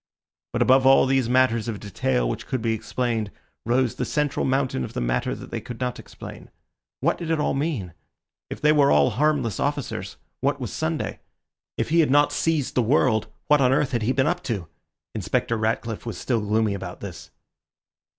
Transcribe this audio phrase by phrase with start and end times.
[0.51, 3.29] But above all these matters of detail which could be explained,
[3.67, 6.49] rose the central mountain of the matter that they could not explain.
[7.01, 7.93] What did it all mean?
[8.49, 11.19] If they were all harmless officers, what was Sunday?
[11.77, 14.67] If he had not seized the world, what on earth had he been up to?
[15.13, 17.29] Inspector Ratcliffe was still gloomy about this.